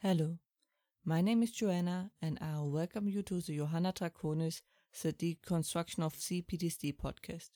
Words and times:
Hello, 0.00 0.38
my 1.04 1.20
name 1.20 1.42
is 1.42 1.50
Johanna, 1.50 2.12
and 2.22 2.38
I'll 2.40 2.70
welcome 2.70 3.08
you 3.08 3.20
to 3.22 3.40
the 3.40 3.56
Johanna 3.56 3.92
Draconis, 3.92 4.62
the 5.02 5.12
Deconstruction 5.12 6.04
of 6.04 6.14
CPTSD 6.14 6.94
podcast. 6.96 7.50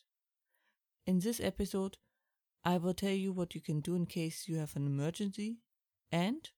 In 1.07 1.21
this 1.21 1.39
episode, 1.39 1.99
I 2.65 2.79
will 2.79 2.95
tell 2.95 3.13
you 3.13 3.31
what 3.31 3.55
you 3.55 3.61
can 3.61 3.79
do 3.79 3.95
in 3.95 4.07
case 4.07 4.49
you 4.49 4.57
have 4.57 4.75
an 4.75 4.89
emergency 4.89 5.59
and 6.11 6.51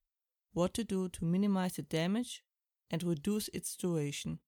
what 0.55 0.73
to 0.73 0.85
do 0.85 1.11
to 1.11 1.25
minimize 1.27 1.75
the 1.75 1.83
damage 1.83 2.43
and 2.91 3.03
reduce 3.03 3.49
its 3.49 3.77
duration. 3.77 4.39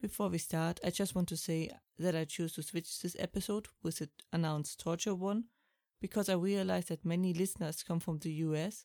Before 0.00 0.28
we 0.28 0.38
start, 0.38 0.78
I 0.84 0.90
just 0.90 1.16
want 1.16 1.28
to 1.30 1.36
say 1.36 1.68
that 1.98 2.14
I 2.14 2.26
choose 2.26 2.52
to 2.52 2.62
switch 2.62 3.00
this 3.00 3.16
episode 3.18 3.66
with 3.82 3.98
the 3.98 4.08
announced 4.32 4.78
torture 4.78 5.16
one 5.16 5.46
because 6.00 6.28
I 6.28 6.34
realize 6.34 6.84
that 6.84 7.04
many 7.04 7.34
listeners 7.34 7.82
come 7.82 7.98
from 7.98 8.20
the 8.20 8.30
US 8.34 8.84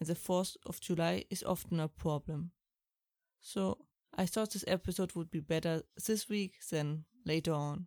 and 0.00 0.08
the 0.08 0.14
4th 0.14 0.56
of 0.66 0.80
July 0.80 1.24
is 1.30 1.42
often 1.42 1.80
a 1.80 1.88
problem. 1.88 2.52
So 3.40 3.78
I 4.14 4.26
thought 4.26 4.52
this 4.52 4.64
episode 4.66 5.12
would 5.14 5.30
be 5.30 5.40
better 5.40 5.82
this 6.06 6.28
week 6.28 6.54
than 6.70 7.04
later 7.24 7.52
on. 7.52 7.86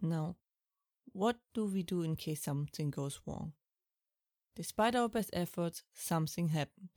Now, 0.00 0.36
what 1.12 1.36
do 1.54 1.66
we 1.66 1.82
do 1.82 2.02
in 2.02 2.16
case 2.16 2.42
something 2.42 2.90
goes 2.90 3.20
wrong? 3.26 3.52
Despite 4.56 4.94
our 4.94 5.08
best 5.08 5.30
efforts, 5.32 5.82
something 5.94 6.48
happened. 6.48 6.90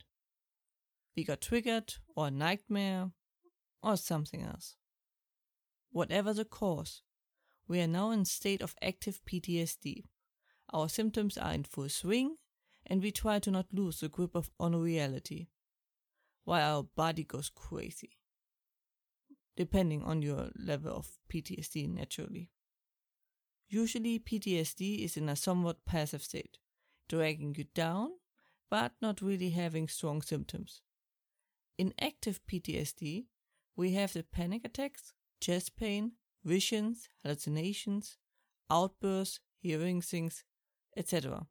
We 1.16 1.24
got 1.24 1.40
triggered, 1.40 1.94
or 2.16 2.28
a 2.28 2.30
nightmare, 2.30 3.10
or 3.82 3.96
something 3.96 4.42
else. 4.42 4.76
Whatever 5.90 6.32
the 6.32 6.44
cause, 6.44 7.02
we 7.68 7.80
are 7.80 7.86
now 7.86 8.10
in 8.10 8.24
state 8.24 8.60
of 8.62 8.74
active 8.82 9.20
PTSD. 9.24 10.04
Our 10.72 10.88
symptoms 10.88 11.38
are 11.38 11.52
in 11.52 11.64
full 11.64 11.88
swing 11.88 12.36
and 12.86 13.02
we 13.02 13.10
try 13.10 13.38
to 13.38 13.50
not 13.50 13.66
lose 13.72 14.00
the 14.00 14.08
grip 14.08 14.34
of 14.34 14.50
on 14.60 14.74
reality, 14.76 15.48
while 16.44 16.76
our 16.76 16.82
body 16.82 17.24
goes 17.24 17.50
crazy. 17.54 18.18
Depending 19.56 20.02
on 20.02 20.22
your 20.22 20.50
level 20.56 20.96
of 20.96 21.18
PTSD, 21.32 21.88
naturally. 21.88 22.50
Usually, 23.68 24.18
PTSD 24.18 25.04
is 25.04 25.16
in 25.16 25.28
a 25.28 25.36
somewhat 25.36 25.84
passive 25.84 26.22
state, 26.22 26.58
dragging 27.08 27.54
you 27.56 27.64
down, 27.74 28.10
but 28.70 28.92
not 29.00 29.22
really 29.22 29.50
having 29.50 29.88
strong 29.88 30.22
symptoms. 30.22 30.82
In 31.78 31.94
active 32.00 32.40
PTSD, 32.46 33.26
we 33.76 33.92
have 33.92 34.12
the 34.12 34.22
panic 34.22 34.64
attacks, 34.64 35.12
chest 35.40 35.76
pain, 35.76 36.12
visions, 36.44 37.08
hallucinations, 37.22 38.16
outbursts, 38.70 39.40
hearing 39.60 40.00
things, 40.00 40.44
etc 40.96 41.46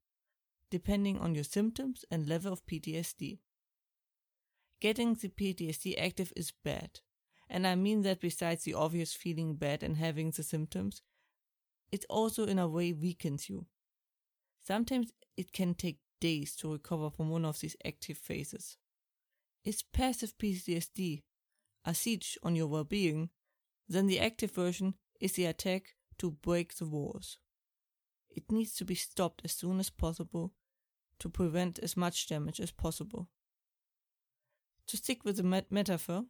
depending 0.74 1.20
on 1.20 1.36
your 1.36 1.44
symptoms 1.44 2.04
and 2.10 2.28
level 2.28 2.52
of 2.52 2.66
PTSD. 2.66 3.38
Getting 4.82 5.14
the 5.14 5.30
PTSD 5.30 5.94
active 6.02 6.34
is 6.36 6.52
bad, 6.64 7.02
and 7.48 7.68
I 7.68 7.76
mean 7.76 8.02
that 8.02 8.20
besides 8.20 8.64
the 8.64 8.74
obvious 8.74 9.14
feeling 9.14 9.54
bad 9.54 9.84
and 9.84 9.98
having 9.98 10.32
the 10.32 10.42
symptoms, 10.42 11.04
it 11.92 12.06
also 12.10 12.48
in 12.48 12.58
a 12.58 12.68
way 12.68 12.92
weakens 12.92 13.50
you. 13.50 13.68
Sometimes 14.66 15.12
it 15.38 15.54
can 15.54 15.76
take 15.76 16.00
days 16.20 16.56
to 16.56 16.72
recover 16.72 17.12
from 17.12 17.30
one 17.30 17.46
of 17.46 17.60
these 17.60 17.76
active 17.86 18.18
phases. 18.18 18.78
Is 19.64 19.84
passive 19.84 20.36
PTSD 20.40 21.22
a 21.86 21.94
siege 21.94 22.36
on 22.42 22.56
your 22.56 22.66
well 22.66 22.84
being, 22.84 23.30
then 23.88 24.08
the 24.08 24.20
active 24.20 24.50
version 24.50 24.96
is 25.22 25.34
the 25.34 25.46
attack 25.46 25.94
to 26.18 26.32
break 26.32 26.76
the 26.78 26.88
walls. 26.88 27.38
It 28.32 28.52
needs 28.52 28.74
to 28.78 28.86
be 28.86 28.96
stopped 28.96 29.44
as 29.46 29.52
soon 29.52 29.80
as 29.80 29.92
possible 29.92 30.54
to 31.20 31.30
prevent 31.30 31.80
as 31.80 31.96
much 31.96 32.28
damage 32.28 32.60
as 32.60 32.72
possible. 32.72 33.30
To 34.88 34.98
stick 34.98 35.24
with 35.24 35.38
the 35.38 35.44
met- 35.44 35.72
metaphor, 35.72 36.26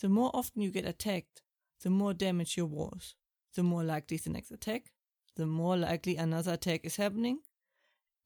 the 0.00 0.08
more 0.08 0.30
often 0.34 0.62
you 0.62 0.70
get 0.70 0.86
attacked, 0.86 1.42
the 1.82 1.90
more 1.90 2.14
damage 2.14 2.56
your 2.56 2.66
walls, 2.66 3.14
the 3.54 3.62
more 3.62 3.84
likely 3.84 4.16
the 4.16 4.30
next 4.30 4.50
attack, 4.50 4.92
the 5.36 5.46
more 5.46 5.76
likely 5.76 6.16
another 6.16 6.54
attack 6.54 6.84
is 6.84 6.96
happening, 6.96 7.40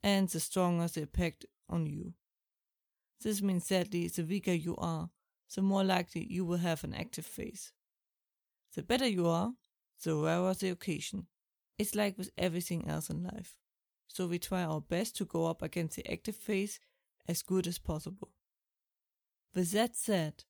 and 0.03 0.29
the 0.29 0.41
stronger 0.41 0.87
the 0.89 1.03
impact 1.03 1.47
on 1.69 1.87
you. 1.87 2.15
This 3.21 3.43
means 3.43 3.67
sadly, 3.67 4.09
the 4.09 4.25
weaker 4.25 4.53
you 4.53 4.77
are, 4.77 5.11
the 5.55 5.63
more 5.63 5.85
likely 5.85 6.27
you 6.31 6.45
will 6.45 6.59
have 6.59 6.85
an 6.85 6.95
active 6.95 7.27
phase. 7.27 7.73
The 8.75 8.83
better 8.83 9.07
you 9.07 9.27
are, 9.27 9.53
the 10.05 10.15
rarer 10.15 10.55
the 10.55 10.69
occasion. 10.69 11.27
It's 11.79 11.95
like 11.95 12.17
with 12.17 12.31
everything 12.39 12.89
else 12.89 13.11
in 13.11 13.23
life 13.23 13.57
so 14.07 14.27
we 14.27 14.39
try 14.39 14.65
our 14.65 14.81
best 14.81 15.17
to 15.17 15.25
go 15.25 15.47
up 15.47 15.63
against 15.63 15.97
the 15.97 16.11
active 16.11 16.37
phase 16.37 16.81
as 17.29 17.43
good 17.43 17.67
as 17.67 17.79
possible. 17.79 18.31
With 19.55 19.73
that 19.73 19.97
said, 19.97 20.45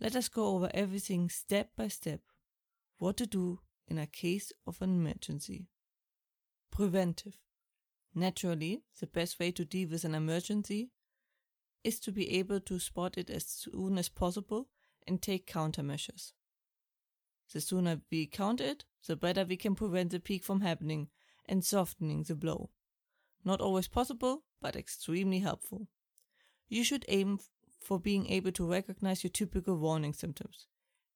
let 0.00 0.16
us 0.16 0.28
go 0.28 0.54
over 0.54 0.70
everything 0.74 1.28
step 1.28 1.70
by 1.76 1.88
step. 1.88 2.20
What 2.98 3.16
to 3.18 3.26
do 3.26 3.60
in 3.86 3.98
a 3.98 4.06
case 4.06 4.52
of 4.66 4.80
an 4.80 4.90
emergency. 4.90 5.66
Preventive. 6.70 7.34
Naturally, 8.14 8.82
the 9.00 9.06
best 9.06 9.38
way 9.38 9.50
to 9.52 9.64
deal 9.64 9.88
with 9.88 10.04
an 10.04 10.14
emergency 10.14 10.90
is 11.82 12.00
to 12.00 12.12
be 12.12 12.30
able 12.38 12.60
to 12.60 12.78
spot 12.78 13.18
it 13.18 13.28
as 13.28 13.44
soon 13.46 13.98
as 13.98 14.08
possible 14.08 14.68
and 15.06 15.20
take 15.20 15.50
countermeasures. 15.50 16.32
The 17.52 17.60
sooner 17.60 18.00
we 18.10 18.26
count 18.26 18.60
it, 18.60 18.84
the 19.06 19.16
better 19.16 19.44
we 19.44 19.56
can 19.56 19.74
prevent 19.74 20.10
the 20.10 20.20
peak 20.20 20.44
from 20.44 20.62
happening 20.62 21.08
and 21.46 21.64
softening 21.64 22.22
the 22.22 22.34
blow. 22.34 22.70
Not 23.44 23.60
always 23.60 23.88
possible, 23.88 24.44
but 24.60 24.76
extremely 24.76 25.40
helpful. 25.40 25.88
You 26.68 26.82
should 26.82 27.04
aim 27.08 27.40
for 27.80 28.00
being 28.00 28.28
able 28.28 28.52
to 28.52 28.70
recognize 28.70 29.22
your 29.22 29.30
typical 29.30 29.76
warning 29.76 30.14
symptoms. 30.14 30.66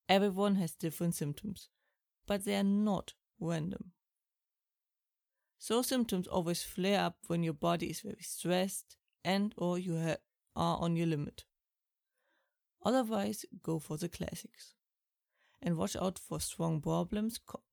Everyone 0.09 0.57
has 0.57 0.75
different 0.75 1.15
symptoms, 1.15 1.69
but 2.27 2.45
they 2.45 2.57
are 2.57 2.63
not 2.63 3.15
random. 3.41 3.93
So 5.59 5.83
symptoms 5.83 6.27
always 6.27 6.63
flare 6.63 7.01
up 7.01 7.17
when 7.27 7.43
your 7.43 7.55
body 7.55 7.91
is 7.91 8.01
very 8.01 8.23
stressed 8.23 8.97
and 9.25 9.55
or 9.57 9.79
you 9.79 9.97
are 9.97 10.19
on 10.55 10.97
your 10.97 11.07
limit. 11.07 11.45
Otherwise, 12.85 13.45
go 13.63 13.79
for 13.79 13.97
the 13.97 14.09
classics. 14.09 14.75
And 15.61 15.77
watch 15.77 15.97
out 15.97 16.19
for 16.19 16.41
strong 16.41 16.81
problems 16.81 17.39
co- 17.45 17.65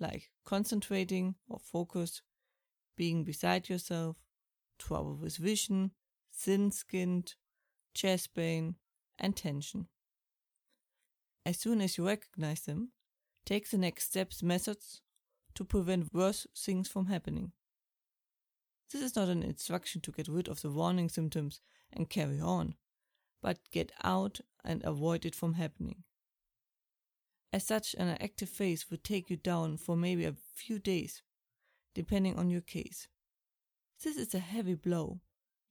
like 0.00 0.30
concentrating 0.44 1.36
or 1.48 1.60
focus, 1.60 2.22
being 2.98 3.24
beside 3.24 3.68
yourself, 3.70 4.16
trouble 4.78 5.16
with 5.16 5.36
vision, 5.36 5.92
thin 6.34 6.70
skinned, 6.70 7.36
chest 7.94 8.34
pain, 8.34 8.74
and 9.18 9.34
tension. 9.34 9.86
As 11.46 11.58
soon 11.58 11.80
as 11.80 11.96
you 11.96 12.06
recognize 12.06 12.60
them, 12.62 12.90
take 13.46 13.70
the 13.70 13.78
next 13.78 14.04
steps 14.04 14.42
methods 14.42 15.00
to 15.54 15.64
prevent 15.64 16.12
worse 16.12 16.46
things 16.56 16.88
from 16.88 17.06
happening. 17.06 17.52
This 18.92 19.02
is 19.02 19.16
not 19.16 19.28
an 19.28 19.42
instruction 19.42 20.00
to 20.02 20.12
get 20.12 20.28
rid 20.28 20.48
of 20.48 20.60
the 20.60 20.70
warning 20.70 21.08
symptoms 21.08 21.60
and 21.92 22.10
carry 22.10 22.40
on, 22.40 22.74
but 23.40 23.70
get 23.70 23.92
out 24.02 24.40
and 24.64 24.82
avoid 24.84 25.24
it 25.24 25.34
from 25.34 25.54
happening. 25.54 26.02
As 27.52 27.64
such, 27.64 27.94
an 27.94 28.08
active 28.20 28.48
phase 28.48 28.90
would 28.90 29.04
take 29.04 29.30
you 29.30 29.36
down 29.36 29.76
for 29.76 29.96
maybe 29.96 30.24
a 30.24 30.34
few 30.54 30.78
days 30.78 31.22
depending 31.98 32.38
on 32.38 32.48
your 32.48 32.60
case. 32.60 33.08
This 34.04 34.16
is 34.16 34.32
a 34.32 34.38
heavy 34.38 34.76
blow, 34.76 35.18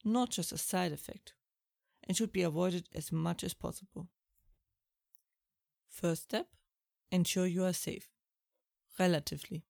not 0.03 0.29
just 0.29 0.51
a 0.51 0.57
side 0.57 0.91
effect, 0.91 1.31
and 2.03 2.17
should 2.17 2.33
be 2.33 2.41
avoided 2.41 2.89
as 2.93 3.13
much 3.13 3.45
as 3.45 3.53
possible. 3.53 4.09
First 5.87 6.23
step 6.23 6.47
ensure 7.13 7.47
you 7.47 7.63
are 7.63 7.71
safe. 7.71 8.09
Relatively. 8.99 9.63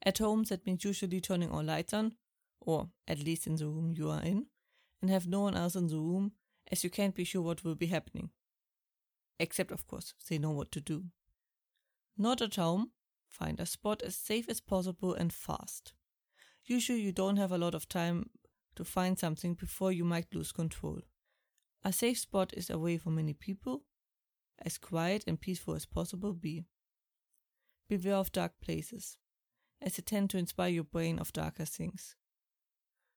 At 0.00 0.18
home, 0.18 0.44
that 0.44 0.64
means 0.64 0.84
usually 0.84 1.20
turning 1.20 1.50
all 1.50 1.64
lights 1.64 1.92
on, 1.92 2.12
or 2.60 2.90
at 3.08 3.24
least 3.24 3.48
in 3.48 3.56
the 3.56 3.66
room 3.66 3.94
you 3.96 4.10
are 4.10 4.22
in, 4.22 4.46
and 5.02 5.10
have 5.10 5.26
no 5.26 5.40
one 5.40 5.56
else 5.56 5.74
in 5.74 5.88
the 5.88 5.98
room 5.98 6.34
as 6.70 6.84
you 6.84 6.90
can't 6.90 7.16
be 7.16 7.24
sure 7.24 7.42
what 7.42 7.64
will 7.64 7.74
be 7.74 7.86
happening. 7.86 8.30
Except, 9.40 9.72
of 9.72 9.88
course, 9.88 10.14
they 10.28 10.38
know 10.38 10.52
what 10.52 10.70
to 10.70 10.80
do. 10.80 11.06
Not 12.16 12.40
at 12.40 12.54
home, 12.54 12.92
Find 13.34 13.58
a 13.58 13.66
spot 13.66 14.00
as 14.02 14.14
safe 14.14 14.48
as 14.48 14.60
possible 14.60 15.12
and 15.12 15.32
fast. 15.32 15.92
Usually, 16.64 17.00
you 17.00 17.10
don't 17.10 17.36
have 17.36 17.50
a 17.50 17.58
lot 17.58 17.74
of 17.74 17.88
time 17.88 18.30
to 18.76 18.84
find 18.84 19.18
something 19.18 19.54
before 19.54 19.90
you 19.90 20.04
might 20.04 20.32
lose 20.32 20.52
control. 20.52 21.00
A 21.82 21.92
safe 21.92 22.18
spot 22.18 22.54
is 22.56 22.70
away 22.70 22.96
from 22.96 23.16
many 23.16 23.32
people, 23.32 23.82
as 24.62 24.78
quiet 24.78 25.24
and 25.26 25.40
peaceful 25.40 25.74
as 25.74 25.84
possible 25.84 26.32
be. 26.32 26.66
Beware 27.88 28.14
of 28.14 28.30
dark 28.30 28.52
places, 28.62 29.18
as 29.82 29.96
they 29.96 30.02
tend 30.02 30.30
to 30.30 30.38
inspire 30.38 30.70
your 30.70 30.84
brain 30.84 31.18
of 31.18 31.32
darker 31.32 31.64
things. 31.64 32.14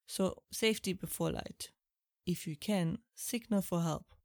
So, 0.08 0.42
safety 0.52 0.94
before 0.94 1.32
light. 1.32 1.70
If 2.26 2.48
you 2.48 2.56
can, 2.56 2.98
signal 3.14 3.62
for 3.62 3.84
help, 3.84 4.16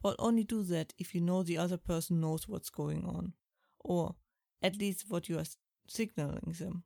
but 0.00 0.16
only 0.18 0.44
do 0.44 0.62
that 0.62 0.94
if 0.96 1.14
you 1.14 1.20
know 1.20 1.42
the 1.42 1.58
other 1.58 1.76
person 1.76 2.22
knows 2.22 2.48
what's 2.48 2.70
going 2.70 3.04
on, 3.04 3.34
or 3.78 4.14
at 4.62 4.76
least 4.76 5.04
what 5.08 5.28
you 5.28 5.38
are 5.38 5.44
signaling 5.86 6.54
them. 6.58 6.84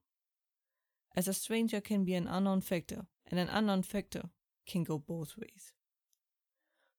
As 1.17 1.29
a 1.29 1.35
stranger 1.35 1.81
can 1.81 2.05
be 2.05 2.15
an 2.15 2.29
unknown 2.29 2.61
factor, 2.61 3.07
and 3.27 3.41
an 3.41 3.49
unknown 3.49 3.83
factor 3.83 4.31
can 4.67 4.85
go 4.85 4.99
both 4.99 5.37
ways. 5.37 5.73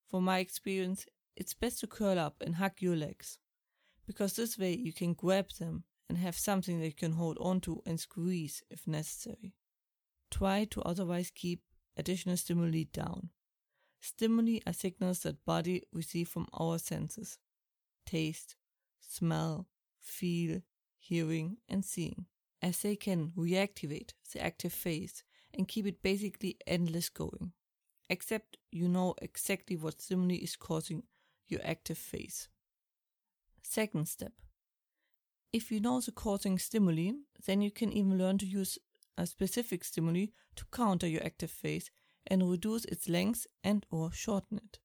From 0.08 0.24
my 0.24 0.38
experience, 0.38 1.06
it's 1.36 1.54
best 1.54 1.80
to 1.80 1.86
curl 1.86 2.18
up 2.18 2.36
and 2.44 2.56
hug 2.56 2.72
your 2.80 2.96
legs, 2.96 3.38
because 4.06 4.34
this 4.34 4.58
way 4.58 4.74
you 4.74 4.92
can 4.92 5.14
grab 5.14 5.46
them 5.58 5.84
and 6.08 6.18
have 6.18 6.36
something 6.36 6.80
that 6.80 6.86
you 6.86 6.92
can 6.92 7.12
hold 7.12 7.38
onto 7.38 7.80
and 7.86 7.98
squeeze 7.98 8.62
if 8.70 8.86
necessary. 8.86 9.54
Try 10.30 10.64
to 10.64 10.82
otherwise 10.82 11.30
keep 11.34 11.62
additional 11.96 12.36
stimuli 12.36 12.84
down. 12.92 13.30
Stimuli 14.00 14.58
are 14.66 14.72
signals 14.72 15.20
that 15.20 15.44
body 15.44 15.84
receive 15.92 16.28
from 16.28 16.46
our 16.52 16.78
senses 16.78 17.38
taste, 18.04 18.56
smell, 19.00 19.68
feel, 20.02 20.60
hearing, 20.98 21.56
and 21.68 21.84
seeing, 21.84 22.26
as 22.60 22.78
they 22.80 22.96
can 22.96 23.32
reactivate 23.36 24.12
the 24.32 24.42
active 24.42 24.72
phase 24.72 25.22
and 25.54 25.68
keep 25.68 25.86
it 25.86 26.02
basically 26.02 26.56
endless 26.66 27.08
going, 27.08 27.52
except 28.08 28.58
you 28.70 28.88
know 28.88 29.14
exactly 29.20 29.76
what 29.76 30.00
stimuli 30.00 30.36
is 30.36 30.56
causing 30.56 31.02
your 31.48 31.60
active 31.64 31.98
phase. 31.98 32.48
Second 33.62 34.08
step. 34.08 34.32
If 35.52 35.70
you 35.70 35.80
know 35.80 36.00
the 36.00 36.12
causing 36.12 36.58
stimuli, 36.58 37.12
then 37.44 37.60
you 37.60 37.70
can 37.70 37.92
even 37.92 38.16
learn 38.16 38.38
to 38.38 38.46
use 38.46 38.78
a 39.18 39.26
specific 39.26 39.84
stimuli 39.84 40.26
to 40.56 40.64
counter 40.72 41.06
your 41.06 41.24
active 41.24 41.50
phase 41.50 41.90
and 42.26 42.50
reduce 42.50 42.84
its 42.86 43.08
length 43.08 43.46
and 43.62 43.84
or 43.90 44.10
shorten 44.12 44.58
it. 44.64 44.78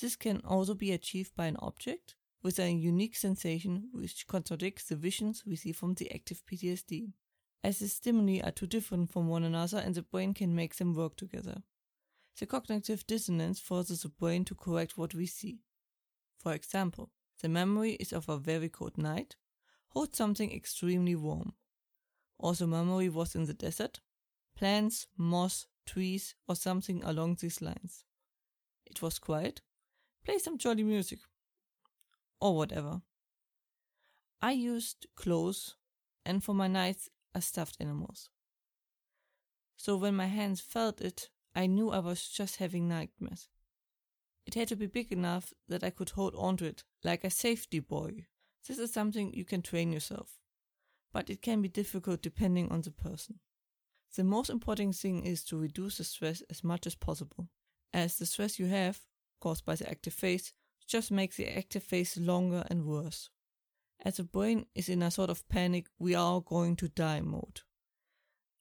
This 0.00 0.14
can 0.14 0.40
also 0.44 0.74
be 0.74 0.92
achieved 0.92 1.34
by 1.34 1.46
an 1.46 1.56
object 1.56 2.14
with 2.42 2.58
a 2.58 2.70
unique 2.70 3.16
sensation 3.16 3.88
which 3.92 4.26
contradicts 4.26 4.84
the 4.84 4.96
visions 4.96 5.44
we 5.44 5.56
see 5.56 5.72
from 5.72 5.94
the 5.94 6.12
active 6.12 6.42
PTSD, 6.46 7.12
as 7.64 7.80
the 7.80 7.88
stimuli 7.88 8.40
are 8.40 8.52
too 8.52 8.66
different 8.66 9.10
from 9.10 9.28
one 9.28 9.44
another 9.44 9.78
and 9.78 9.94
the 9.94 10.02
brain 10.02 10.32
can 10.32 10.54
make 10.54 10.76
them 10.76 10.94
work 10.94 11.16
together. 11.16 11.62
The 12.38 12.46
cognitive 12.46 13.06
dissonance 13.06 13.58
forces 13.58 14.02
the 14.02 14.08
brain 14.08 14.44
to 14.44 14.54
correct 14.54 14.96
what 14.96 15.14
we 15.14 15.26
see. 15.26 15.58
For 16.38 16.52
example, 16.52 17.10
the 17.42 17.48
memory 17.48 17.92
is 17.94 18.12
of 18.12 18.28
a 18.28 18.38
very 18.38 18.68
cold 18.68 18.96
night, 18.96 19.34
hold 19.88 20.14
something 20.14 20.52
extremely 20.52 21.16
warm. 21.16 21.54
Also, 22.38 22.66
memory 22.66 23.08
was 23.08 23.34
in 23.34 23.46
the 23.46 23.54
desert, 23.54 24.00
plants, 24.56 25.08
moss, 25.16 25.66
trees, 25.84 26.36
or 26.46 26.54
something 26.54 27.02
along 27.02 27.38
these 27.40 27.60
lines. 27.60 28.04
It 28.86 29.02
was 29.02 29.18
quiet, 29.18 29.60
play 30.24 30.38
some 30.38 30.58
jolly 30.58 30.84
music, 30.84 31.18
or 32.40 32.56
whatever. 32.56 33.02
I 34.40 34.52
used 34.52 35.06
clothes 35.16 35.76
and 36.24 36.42
for 36.42 36.54
my 36.54 36.68
nights 36.68 37.08
a 37.34 37.40
stuffed 37.40 37.76
animals. 37.80 38.30
So 39.76 39.96
when 39.96 40.14
my 40.14 40.26
hands 40.26 40.60
felt 40.60 41.00
it, 41.00 41.30
I 41.54 41.66
knew 41.66 41.90
I 41.90 41.98
was 41.98 42.28
just 42.28 42.56
having 42.56 42.88
nightmares. 42.88 43.48
It 44.46 44.54
had 44.54 44.68
to 44.68 44.76
be 44.76 44.86
big 44.86 45.12
enough 45.12 45.52
that 45.68 45.84
I 45.84 45.90
could 45.90 46.10
hold 46.10 46.34
onto 46.34 46.64
it, 46.64 46.84
like 47.04 47.24
a 47.24 47.30
safety 47.30 47.80
buoy. 47.80 48.26
This 48.66 48.78
is 48.78 48.92
something 48.92 49.32
you 49.32 49.44
can 49.44 49.62
train 49.62 49.92
yourself, 49.92 50.38
but 51.12 51.30
it 51.30 51.42
can 51.42 51.62
be 51.62 51.68
difficult 51.68 52.22
depending 52.22 52.70
on 52.70 52.82
the 52.82 52.90
person. 52.90 53.40
The 54.16 54.24
most 54.24 54.50
important 54.50 54.96
thing 54.96 55.24
is 55.24 55.44
to 55.44 55.58
reduce 55.58 55.98
the 55.98 56.04
stress 56.04 56.42
as 56.48 56.64
much 56.64 56.86
as 56.86 56.94
possible, 56.94 57.48
as 57.92 58.16
the 58.16 58.26
stress 58.26 58.58
you 58.58 58.66
have, 58.66 59.00
caused 59.40 59.64
by 59.64 59.74
the 59.74 59.88
active 59.88 60.14
phase, 60.14 60.54
just 60.88 61.10
makes 61.10 61.36
the 61.36 61.56
active 61.56 61.84
phase 61.84 62.16
longer 62.16 62.64
and 62.68 62.84
worse. 62.84 63.30
As 64.04 64.16
the 64.16 64.24
brain 64.24 64.66
is 64.74 64.88
in 64.88 65.02
a 65.02 65.10
sort 65.10 65.30
of 65.30 65.48
panic, 65.48 65.86
we 65.98 66.14
are 66.14 66.40
going 66.40 66.76
to 66.76 66.88
die 66.88 67.20
mode. 67.20 67.60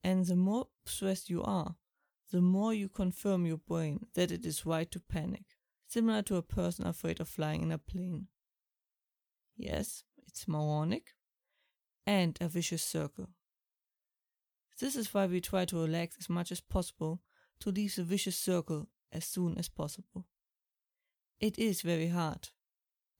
And 0.03 0.25
the 0.25 0.35
more 0.35 0.67
stressed 0.85 1.29
you 1.29 1.43
are, 1.43 1.75
the 2.31 2.41
more 2.41 2.73
you 2.73 2.89
confirm 2.89 3.45
your 3.45 3.57
brain 3.57 4.07
that 4.15 4.31
it 4.31 4.45
is 4.45 4.65
right 4.65 4.89
to 4.91 4.99
panic, 4.99 5.43
similar 5.87 6.21
to 6.23 6.35
a 6.35 6.41
person 6.41 6.85
afraid 6.85 7.19
of 7.19 7.29
flying 7.29 7.63
in 7.63 7.71
a 7.71 7.77
plane. 7.77 8.27
Yes, 9.55 10.03
it's 10.25 10.47
moronic 10.47 11.13
and 12.05 12.37
a 12.41 12.47
vicious 12.47 12.83
circle. 12.83 13.29
This 14.79 14.95
is 14.95 15.13
why 15.13 15.25
we 15.25 15.41
try 15.41 15.65
to 15.65 15.81
relax 15.81 16.17
as 16.19 16.29
much 16.29 16.51
as 16.51 16.61
possible 16.61 17.21
to 17.61 17.71
leave 17.71 17.95
the 17.95 18.03
vicious 18.03 18.37
circle 18.37 18.87
as 19.11 19.25
soon 19.25 19.57
as 19.57 19.69
possible. 19.69 20.25
It 21.39 21.59
is 21.59 21.81
very 21.81 22.07
hard, 22.07 22.49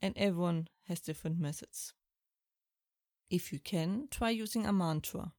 and 0.02 0.18
everyone 0.18 0.70
has 0.88 1.00
different 1.00 1.40
methods. 1.40 1.94
If 3.30 3.54
you 3.54 3.60
can, 3.60 4.08
try 4.10 4.32
using 4.32 4.66
a 4.66 4.74
mantra. 4.74 5.34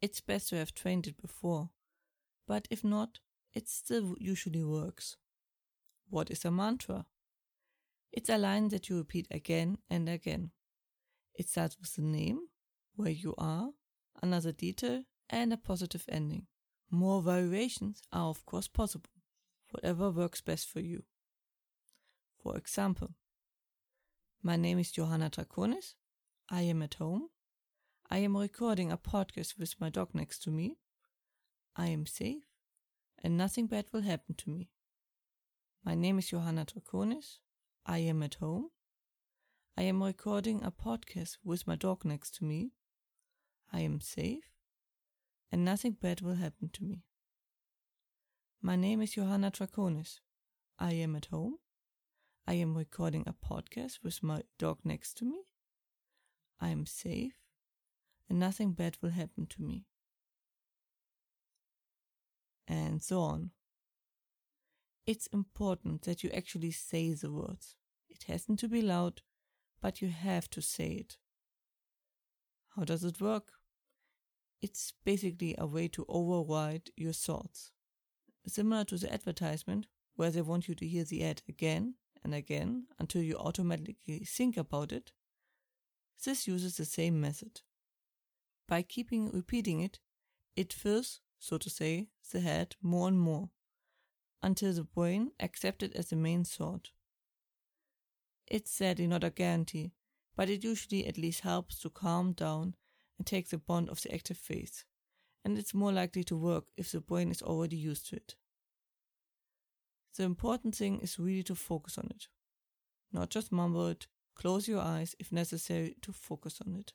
It's 0.00 0.20
best 0.20 0.48
to 0.48 0.56
have 0.56 0.72
trained 0.72 1.06
it 1.06 1.20
before, 1.20 1.70
but 2.46 2.66
if 2.70 2.84
not, 2.84 3.18
it 3.52 3.68
still 3.68 4.16
usually 4.18 4.64
works. 4.64 5.16
What 6.08 6.30
is 6.30 6.44
a 6.44 6.50
mantra? 6.50 7.04
It's 8.12 8.30
a 8.30 8.38
line 8.38 8.68
that 8.68 8.88
you 8.88 8.96
repeat 8.96 9.26
again 9.30 9.76
and 9.90 10.08
again. 10.08 10.52
It 11.34 11.48
starts 11.48 11.76
with 11.78 11.96
the 11.96 12.02
name, 12.02 12.48
where 12.96 13.10
you 13.10 13.34
are, 13.36 13.70
another 14.22 14.52
detail, 14.52 15.02
and 15.28 15.52
a 15.52 15.58
positive 15.58 16.04
ending. 16.08 16.46
More 16.90 17.20
variations 17.20 18.00
are 18.10 18.28
of 18.28 18.46
course 18.46 18.68
possible, 18.68 19.10
whatever 19.70 20.10
works 20.10 20.40
best 20.40 20.70
for 20.70 20.80
you. 20.80 21.02
For 22.44 22.58
example, 22.58 23.14
my 24.42 24.56
name 24.56 24.78
is 24.78 24.92
Johanna 24.92 25.30
Draconis. 25.30 25.94
I 26.50 26.60
am 26.60 26.82
at 26.82 26.92
home. 26.92 27.30
I 28.10 28.18
am 28.18 28.36
recording 28.36 28.92
a 28.92 28.98
podcast 28.98 29.58
with 29.58 29.80
my 29.80 29.88
dog 29.88 30.10
next 30.12 30.42
to 30.42 30.50
me. 30.50 30.76
I 31.74 31.86
am 31.86 32.04
safe 32.04 32.44
and 33.22 33.38
nothing 33.38 33.66
bad 33.66 33.86
will 33.92 34.02
happen 34.02 34.34
to 34.34 34.50
me. 34.50 34.68
My 35.86 35.94
name 35.94 36.18
is 36.18 36.28
Johanna 36.28 36.66
Draconis. 36.66 37.38
I 37.86 37.98
am 38.00 38.22
at 38.22 38.34
home. 38.34 38.68
I 39.78 39.84
am 39.84 40.02
recording 40.02 40.62
a 40.62 40.70
podcast 40.70 41.38
with 41.42 41.66
my 41.66 41.76
dog 41.76 42.04
next 42.04 42.34
to 42.34 42.44
me. 42.44 42.72
I 43.72 43.80
am 43.80 44.02
safe 44.02 44.50
and 45.50 45.64
nothing 45.64 45.92
bad 45.92 46.20
will 46.20 46.34
happen 46.34 46.68
to 46.74 46.84
me. 46.84 47.04
My 48.60 48.76
name 48.76 49.00
is 49.00 49.12
Johanna 49.12 49.50
Draconis. 49.50 50.18
I 50.78 50.92
am 50.92 51.16
at 51.16 51.26
home. 51.26 51.56
I 52.46 52.54
am 52.54 52.76
recording 52.76 53.24
a 53.26 53.32
podcast 53.32 54.00
with 54.02 54.22
my 54.22 54.42
dog 54.58 54.80
next 54.84 55.14
to 55.14 55.24
me. 55.24 55.44
I 56.60 56.68
am 56.68 56.84
safe 56.84 57.32
and 58.28 58.38
nothing 58.38 58.72
bad 58.72 58.98
will 59.00 59.10
happen 59.10 59.46
to 59.46 59.62
me. 59.62 59.86
And 62.68 63.02
so 63.02 63.20
on. 63.20 63.52
It's 65.06 65.26
important 65.28 66.02
that 66.02 66.22
you 66.22 66.28
actually 66.34 66.70
say 66.70 67.14
the 67.14 67.32
words. 67.32 67.76
It 68.10 68.24
hasn't 68.24 68.58
to 68.58 68.68
be 68.68 68.82
loud, 68.82 69.22
but 69.80 70.02
you 70.02 70.08
have 70.08 70.50
to 70.50 70.60
say 70.60 70.88
it. 70.88 71.16
How 72.76 72.84
does 72.84 73.04
it 73.04 73.22
work? 73.22 73.52
It's 74.60 74.92
basically 75.02 75.54
a 75.56 75.66
way 75.66 75.88
to 75.88 76.04
override 76.10 76.90
your 76.94 77.14
thoughts. 77.14 77.72
Similar 78.46 78.84
to 78.84 78.98
the 78.98 79.12
advertisement, 79.12 79.86
where 80.16 80.30
they 80.30 80.42
want 80.42 80.68
you 80.68 80.74
to 80.74 80.86
hear 80.86 81.04
the 81.04 81.24
ad 81.24 81.40
again 81.48 81.94
and 82.24 82.34
again 82.34 82.86
until 82.98 83.22
you 83.22 83.36
automatically 83.36 84.24
think 84.26 84.56
about 84.56 84.90
it, 84.90 85.12
this 86.24 86.48
uses 86.48 86.76
the 86.76 86.84
same 86.84 87.20
method. 87.20 87.60
By 88.66 88.82
keeping 88.82 89.30
repeating 89.30 89.80
it, 89.80 89.98
it 90.56 90.72
fills, 90.72 91.20
so 91.38 91.58
to 91.58 91.68
say, 91.68 92.08
the 92.32 92.40
head 92.40 92.76
more 92.80 93.08
and 93.08 93.20
more, 93.20 93.50
until 94.42 94.72
the 94.72 94.84
brain 94.84 95.32
accepts 95.38 95.84
it 95.84 95.94
as 95.94 96.08
the 96.08 96.16
main 96.16 96.44
thought. 96.44 96.90
It's 98.46 98.70
sadly 98.70 99.06
not 99.06 99.24
a 99.24 99.30
guarantee, 99.30 99.92
but 100.36 100.48
it 100.48 100.64
usually 100.64 101.06
at 101.06 101.18
least 101.18 101.40
helps 101.40 101.78
to 101.80 101.90
calm 101.90 102.32
down 102.32 102.74
and 103.18 103.26
take 103.26 103.48
the 103.48 103.58
bond 103.58 103.88
of 103.90 104.02
the 104.02 104.12
active 104.14 104.38
phase, 104.38 104.84
and 105.44 105.58
it's 105.58 105.74
more 105.74 105.92
likely 105.92 106.24
to 106.24 106.36
work 106.36 106.64
if 106.76 106.90
the 106.90 107.00
brain 107.00 107.30
is 107.30 107.42
already 107.42 107.76
used 107.76 108.08
to 108.08 108.16
it. 108.16 108.34
The 110.16 110.22
important 110.22 110.76
thing 110.76 111.00
is 111.00 111.18
really 111.18 111.42
to 111.44 111.54
focus 111.54 111.98
on 111.98 112.06
it. 112.10 112.28
Not 113.12 113.30
just 113.30 113.52
mumble 113.52 113.88
it, 113.88 114.06
close 114.36 114.68
your 114.68 114.80
eyes 114.80 115.16
if 115.18 115.32
necessary 115.32 115.96
to 116.02 116.12
focus 116.12 116.60
on 116.64 116.76
it. 116.76 116.92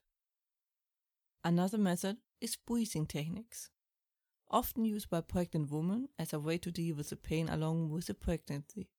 Another 1.43 1.77
method 1.77 2.17
is 2.41 2.55
breathing 2.55 3.05
techniques, 3.05 3.69
often 4.49 4.85
used 4.85 5.09
by 5.09 5.21
pregnant 5.21 5.71
women 5.71 6.09
as 6.17 6.33
a 6.33 6.39
way 6.39 6.57
to 6.57 6.71
deal 6.71 6.95
with 6.95 7.09
the 7.09 7.15
pain 7.15 7.49
along 7.49 7.89
with 7.89 8.07
the 8.07 8.13
pregnancy. 8.13 8.89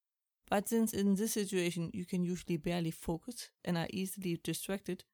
But 0.48 0.68
since 0.68 0.92
in 0.92 1.14
this 1.14 1.32
situation 1.32 1.90
you 1.92 2.04
can 2.04 2.24
usually 2.24 2.56
barely 2.56 2.90
focus 2.90 3.50
and 3.64 3.78
are 3.78 3.88
easily 3.90 4.40
distracted, 4.42 5.04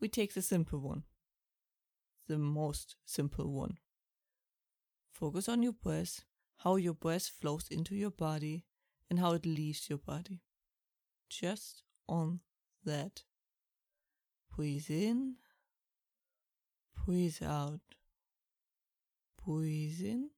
we 0.00 0.08
take 0.08 0.34
the 0.34 0.42
simple 0.42 0.78
one. 0.78 1.04
The 2.28 2.38
most 2.38 2.96
simple 3.04 3.52
one. 3.52 3.78
Focus 5.12 5.48
on 5.48 5.62
your 5.62 5.72
breath 5.72 6.24
how 6.64 6.76
your 6.76 6.94
breath 6.94 7.26
flows 7.28 7.68
into 7.70 7.94
your 7.94 8.10
body 8.10 8.64
and 9.10 9.18
how 9.18 9.32
it 9.32 9.44
leaves 9.44 9.90
your 9.90 9.98
body. 9.98 10.40
Just 11.28 11.82
on 12.08 12.40
that. 12.84 13.22
Breathe 14.56 14.86
in, 14.88 15.34
breathe 17.04 17.42
out. 17.44 17.80
Breathe 19.44 20.00
in, 20.00 20.30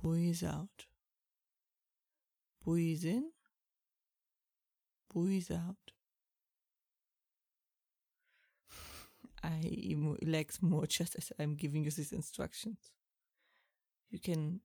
breathe 0.00 0.42
out. 0.44 0.86
Breathe 2.64 3.04
in, 3.04 3.32
breathe 5.12 5.50
out. 5.52 5.92
I 9.42 9.94
relax 10.22 10.62
more 10.62 10.86
just 10.98 11.16
as 11.16 11.32
I'm 11.38 11.54
giving 11.54 11.84
you 11.84 11.90
these 11.90 12.12
instructions. 12.12 12.78
You 14.10 14.18
can 14.18 14.60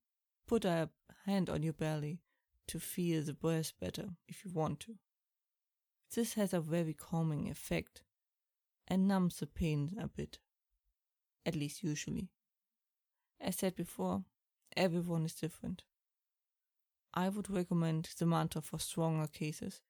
put 0.47 0.65
a 0.65 0.89
hand 1.25 1.49
on 1.49 1.63
your 1.63 1.73
belly 1.73 2.21
to 2.67 2.79
feel 2.79 3.21
the 3.21 3.33
breath 3.33 3.73
better 3.79 4.09
if 4.27 4.43
you 4.43 4.51
want 4.51 4.79
to. 4.81 4.95
This 6.13 6.33
has 6.33 6.53
a 6.53 6.59
very 6.59 6.93
calming 6.93 7.49
effect 7.49 8.01
and 8.87 9.07
numbs 9.07 9.37
the 9.37 9.47
pain 9.47 9.95
a 9.99 10.07
bit, 10.07 10.39
at 11.45 11.55
least 11.55 11.83
usually. 11.83 12.29
As 13.39 13.57
said 13.57 13.75
before, 13.75 14.23
everyone 14.75 15.25
is 15.25 15.35
different. 15.35 15.83
I 17.13 17.29
would 17.29 17.49
recommend 17.49 18.09
the 18.17 18.25
mantra 18.25 18.61
for 18.61 18.79
stronger 18.79 19.27
cases 19.27 19.81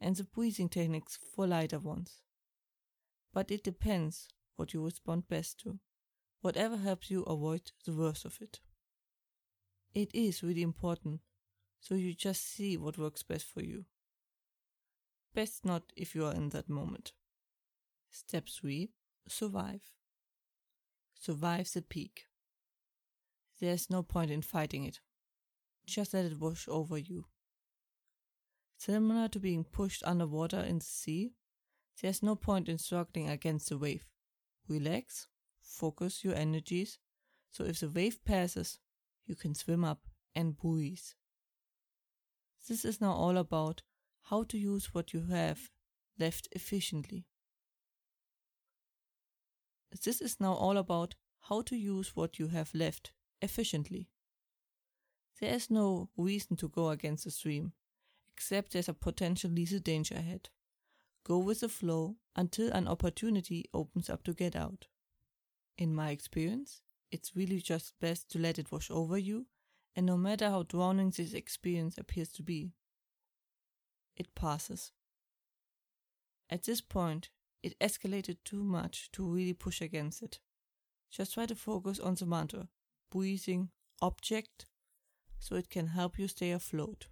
and 0.00 0.16
the 0.16 0.24
breathing 0.24 0.68
techniques 0.68 1.16
for 1.16 1.46
lighter 1.46 1.78
ones. 1.78 2.22
But 3.32 3.50
it 3.50 3.62
depends 3.62 4.28
what 4.56 4.74
you 4.74 4.84
respond 4.84 5.28
best 5.28 5.58
to, 5.60 5.78
whatever 6.40 6.76
helps 6.76 7.10
you 7.10 7.22
avoid 7.22 7.72
the 7.84 7.92
worst 7.92 8.24
of 8.24 8.38
it. 8.40 8.60
It 9.94 10.10
is 10.14 10.42
really 10.42 10.62
important, 10.62 11.20
so 11.80 11.94
you 11.94 12.14
just 12.14 12.46
see 12.54 12.76
what 12.76 12.96
works 12.96 13.22
best 13.22 13.44
for 13.44 13.62
you. 13.62 13.84
Best 15.34 15.64
not 15.64 15.92
if 15.96 16.14
you 16.14 16.24
are 16.24 16.34
in 16.34 16.48
that 16.50 16.68
moment. 16.68 17.12
Step 18.10 18.48
3 18.48 18.90
Survive. 19.28 19.82
Survive 21.18 21.70
the 21.72 21.82
peak. 21.82 22.26
There's 23.60 23.90
no 23.90 24.02
point 24.02 24.30
in 24.30 24.42
fighting 24.42 24.84
it. 24.84 25.00
Just 25.86 26.14
let 26.14 26.24
it 26.24 26.40
wash 26.40 26.66
over 26.68 26.98
you. 26.98 27.26
Similar 28.78 29.28
to 29.28 29.38
being 29.38 29.62
pushed 29.62 30.02
underwater 30.04 30.60
in 30.60 30.78
the 30.78 30.84
sea, 30.84 31.34
there's 32.00 32.22
no 32.22 32.34
point 32.34 32.68
in 32.68 32.78
struggling 32.78 33.28
against 33.28 33.68
the 33.68 33.78
wave. 33.78 34.04
Relax, 34.68 35.28
focus 35.60 36.24
your 36.24 36.34
energies, 36.34 36.98
so 37.50 37.64
if 37.64 37.80
the 37.80 37.88
wave 37.88 38.24
passes, 38.24 38.78
you 39.26 39.34
can 39.34 39.54
swim 39.54 39.84
up 39.84 40.06
and 40.34 40.56
breathe. 40.56 40.98
This 42.68 42.84
is 42.84 43.00
now 43.00 43.12
all 43.12 43.36
about 43.36 43.82
how 44.24 44.44
to 44.44 44.58
use 44.58 44.94
what 44.94 45.12
you 45.12 45.26
have 45.26 45.70
left 46.18 46.48
efficiently. 46.52 47.26
This 50.04 50.20
is 50.20 50.40
now 50.40 50.54
all 50.54 50.76
about 50.76 51.16
how 51.48 51.62
to 51.62 51.76
use 51.76 52.14
what 52.14 52.38
you 52.38 52.48
have 52.48 52.74
left 52.74 53.12
efficiently. 53.40 54.08
There 55.40 55.52
is 55.52 55.70
no 55.70 56.08
reason 56.16 56.56
to 56.56 56.68
go 56.68 56.90
against 56.90 57.24
the 57.24 57.30
stream, 57.30 57.72
except 58.34 58.72
there's 58.72 58.88
a 58.88 58.94
potential 58.94 59.50
lethal 59.50 59.80
danger 59.80 60.14
ahead. 60.14 60.48
Go 61.24 61.38
with 61.38 61.60
the 61.60 61.68
flow 61.68 62.16
until 62.36 62.70
an 62.72 62.88
opportunity 62.88 63.66
opens 63.74 64.08
up 64.08 64.22
to 64.24 64.32
get 64.32 64.56
out. 64.56 64.86
In 65.76 65.94
my 65.94 66.10
experience, 66.10 66.82
it's 67.12 67.36
really 67.36 67.60
just 67.60 67.92
best 68.00 68.30
to 68.30 68.38
let 68.38 68.58
it 68.58 68.72
wash 68.72 68.90
over 68.90 69.18
you, 69.18 69.46
and 69.94 70.06
no 70.06 70.16
matter 70.16 70.48
how 70.48 70.62
drowning 70.64 71.10
this 71.10 71.34
experience 71.34 71.98
appears 71.98 72.32
to 72.32 72.42
be, 72.42 72.72
it 74.16 74.34
passes. 74.34 74.92
At 76.50 76.64
this 76.64 76.80
point, 76.80 77.28
it 77.62 77.78
escalated 77.78 78.38
too 78.44 78.64
much 78.64 79.10
to 79.12 79.24
really 79.24 79.52
push 79.52 79.80
against 79.80 80.22
it. 80.22 80.40
Just 81.10 81.34
try 81.34 81.46
to 81.46 81.54
focus 81.54 82.00
on 82.00 82.14
the 82.14 82.26
mantra, 82.26 82.68
breathing 83.10 83.68
object, 84.00 84.66
so 85.38 85.56
it 85.56 85.68
can 85.68 85.88
help 85.88 86.18
you 86.18 86.28
stay 86.28 86.50
afloat. 86.50 87.08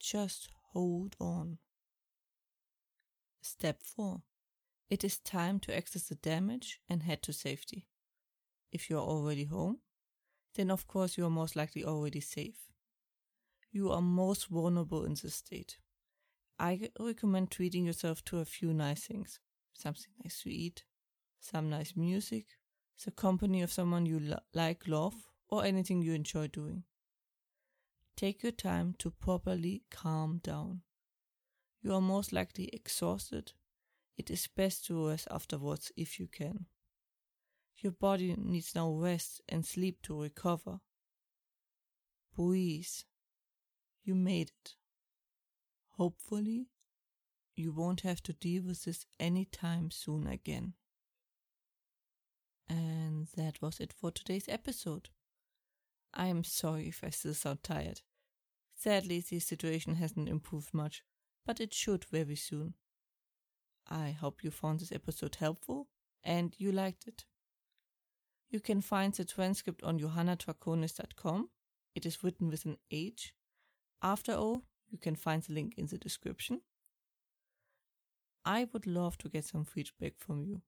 Just 0.00 0.48
hold 0.72 1.14
on. 1.20 1.58
Step 3.40 3.82
4. 3.82 4.22
It 4.90 5.04
is 5.04 5.18
time 5.18 5.60
to 5.60 5.76
access 5.76 6.04
the 6.04 6.14
damage 6.16 6.80
and 6.88 7.02
head 7.02 7.22
to 7.22 7.32
safety. 7.32 7.87
If 8.72 8.90
you 8.90 8.98
are 8.98 9.04
already 9.04 9.44
home, 9.44 9.78
then 10.54 10.70
of 10.70 10.86
course 10.86 11.16
you 11.16 11.24
are 11.26 11.30
most 11.30 11.56
likely 11.56 11.84
already 11.84 12.20
safe. 12.20 12.68
You 13.70 13.90
are 13.92 14.02
most 14.02 14.48
vulnerable 14.48 15.04
in 15.04 15.14
this 15.14 15.34
state. 15.36 15.78
I 16.58 16.90
recommend 16.98 17.50
treating 17.50 17.86
yourself 17.86 18.24
to 18.26 18.38
a 18.38 18.44
few 18.44 18.74
nice 18.74 19.06
things 19.06 19.40
something 19.74 20.10
nice 20.24 20.42
to 20.42 20.50
eat, 20.50 20.82
some 21.40 21.70
nice 21.70 21.94
music, 21.96 22.58
the 23.04 23.12
company 23.12 23.62
of 23.62 23.72
someone 23.72 24.06
you 24.06 24.18
lo- 24.18 24.40
like, 24.52 24.88
love, 24.88 25.14
or 25.48 25.64
anything 25.64 26.02
you 26.02 26.12
enjoy 26.12 26.48
doing. 26.48 26.82
Take 28.16 28.42
your 28.42 28.52
time 28.52 28.94
to 28.98 29.10
properly 29.12 29.84
calm 29.90 30.40
down. 30.42 30.82
You 31.80 31.94
are 31.94 32.00
most 32.00 32.32
likely 32.32 32.68
exhausted. 32.72 33.52
It 34.16 34.30
is 34.30 34.48
best 34.48 34.84
to 34.86 35.08
rest 35.08 35.28
afterwards 35.30 35.92
if 35.96 36.18
you 36.18 36.26
can. 36.26 36.66
Your 37.80 37.92
body 37.92 38.34
needs 38.36 38.74
now 38.74 38.90
rest 38.90 39.40
and 39.48 39.64
sleep 39.64 40.02
to 40.02 40.20
recover. 40.20 40.80
Breathe. 42.34 42.86
You 44.02 44.16
made 44.16 44.50
it. 44.50 44.74
Hopefully, 45.96 46.66
you 47.54 47.72
won't 47.72 48.00
have 48.00 48.22
to 48.24 48.32
deal 48.32 48.64
with 48.64 48.84
this 48.84 49.06
anytime 49.20 49.90
soon 49.90 50.26
again. 50.26 50.74
And 52.68 53.28
that 53.36 53.62
was 53.62 53.80
it 53.80 53.92
for 53.92 54.10
today's 54.10 54.48
episode. 54.48 55.08
I 56.12 56.26
am 56.26 56.44
sorry 56.44 56.88
if 56.88 57.04
I 57.04 57.10
still 57.10 57.34
sound 57.34 57.62
tired. 57.62 58.00
Sadly, 58.74 59.20
the 59.20 59.38
situation 59.38 59.96
hasn't 59.96 60.28
improved 60.28 60.74
much, 60.74 61.02
but 61.46 61.60
it 61.60 61.72
should 61.72 62.04
very 62.04 62.36
soon. 62.36 62.74
I 63.88 64.10
hope 64.10 64.42
you 64.42 64.50
found 64.50 64.80
this 64.80 64.92
episode 64.92 65.36
helpful 65.36 65.88
and 66.24 66.54
you 66.58 66.72
liked 66.72 67.06
it. 67.06 67.24
You 68.50 68.60
can 68.60 68.80
find 68.80 69.12
the 69.12 69.24
transcript 69.24 69.82
on 69.82 69.98
johannadraconis.com. 69.98 71.50
It 71.94 72.06
is 72.06 72.22
written 72.22 72.48
with 72.48 72.64
an 72.64 72.78
H. 72.90 73.34
After 74.02 74.32
all, 74.32 74.62
you 74.90 74.98
can 74.98 75.16
find 75.16 75.42
the 75.42 75.52
link 75.52 75.74
in 75.76 75.86
the 75.86 75.98
description. 75.98 76.62
I 78.44 78.66
would 78.72 78.86
love 78.86 79.18
to 79.18 79.28
get 79.28 79.44
some 79.44 79.64
feedback 79.64 80.14
from 80.16 80.42
you. 80.42 80.62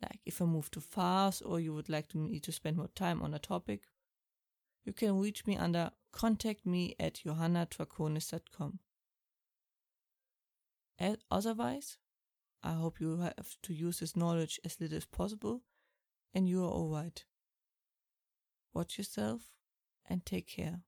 Like 0.00 0.20
if 0.24 0.40
I 0.40 0.46
move 0.46 0.70
too 0.70 0.80
fast 0.80 1.42
or 1.44 1.60
you 1.60 1.74
would 1.74 1.88
like 1.88 2.14
me 2.14 2.40
to 2.40 2.52
spend 2.52 2.78
more 2.78 2.88
time 2.94 3.20
on 3.22 3.34
a 3.34 3.38
topic. 3.38 3.82
You 4.84 4.92
can 4.92 5.20
reach 5.20 5.46
me 5.46 5.56
under 5.56 5.90
contact 6.12 6.64
me 6.66 6.94
at 6.98 7.20
johannadraconis.com. 7.26 8.78
Otherwise, 11.30 11.98
I 12.62 12.72
hope 12.72 13.00
you 13.00 13.18
have 13.18 13.56
to 13.62 13.74
use 13.74 14.00
this 14.00 14.16
knowledge 14.16 14.60
as 14.64 14.80
little 14.80 14.96
as 14.96 15.04
possible 15.04 15.62
and 16.34 16.48
you 16.48 16.64
are 16.64 16.70
alright. 16.70 17.24
Watch 18.74 18.98
yourself 18.98 19.42
and 20.08 20.24
take 20.24 20.48
care. 20.48 20.80